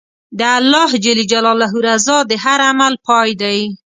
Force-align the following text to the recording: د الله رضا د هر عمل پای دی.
د 0.39 0.41
الله 0.59 0.89
رضا 1.87 2.17
د 2.29 2.31
هر 2.43 2.59
عمل 2.69 2.93
پای 3.07 3.29
دی. 3.41 3.59